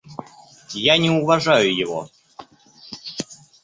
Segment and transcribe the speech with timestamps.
[0.85, 2.09] Я не уважаю его.